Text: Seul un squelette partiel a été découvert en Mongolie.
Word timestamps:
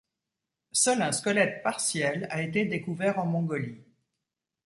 Seul 0.71 0.99
un 1.03 1.11
squelette 1.11 1.61
partiel 1.61 2.25
a 2.31 2.41
été 2.41 2.65
découvert 2.65 3.19
en 3.19 3.27
Mongolie. 3.27 3.83